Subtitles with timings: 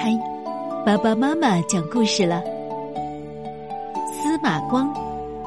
[0.00, 0.16] 嗨，
[0.86, 2.40] 爸爸妈妈讲故事了。
[4.06, 4.94] 司马光，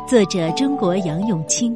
[0.05, 1.73] 作者中国杨永清。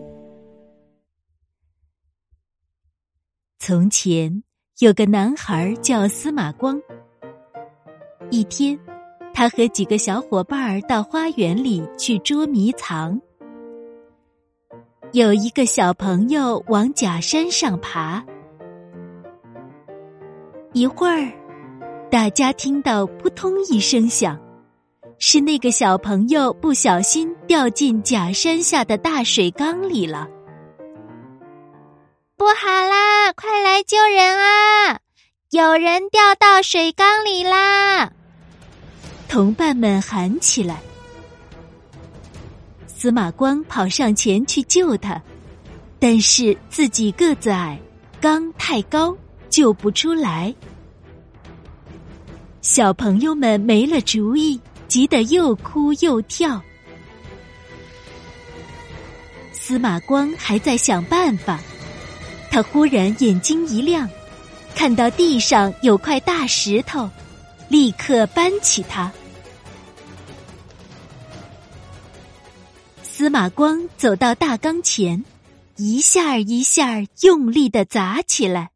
[3.60, 4.44] 从前
[4.80, 6.78] 有个男孩叫司马光。
[8.30, 8.78] 一天，
[9.34, 13.18] 他和几个小伙伴儿到花园里去捉迷藏。
[15.14, 18.22] 有一个小朋友往假山上爬，
[20.74, 21.32] 一会儿。
[22.16, 24.40] 大家听到扑通一声响，
[25.20, 30.26] 是那个小朋友不小心掉进假山下的大水缸里了。
[32.38, 34.98] 不好啦，快来救人啊！
[35.50, 38.10] 有人掉到水缸里啦！
[39.28, 40.80] 同伴们喊起来。
[42.88, 45.22] 司马光跑上前去救他，
[46.00, 47.78] 但是自己个子矮，
[48.22, 49.14] 缸太高，
[49.50, 50.56] 救不出来。
[52.66, 56.60] 小朋友们没了主意，急得又哭又跳。
[59.54, 61.60] 司马光还在想办法，
[62.50, 64.10] 他忽然眼睛一亮，
[64.74, 67.08] 看到地上有块大石头，
[67.70, 69.12] 立刻搬起它。
[73.04, 75.24] 司马光走到大缸前，
[75.76, 78.72] 一下一下用力的砸起来。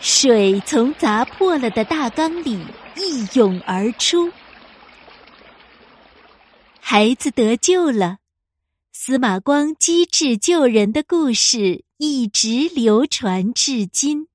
[0.00, 2.58] 水从砸破了的大缸里
[2.96, 4.32] 一涌而出，
[6.80, 8.16] 孩子得救了。
[8.92, 14.29] 司马光机智救人的故事一直流传至今。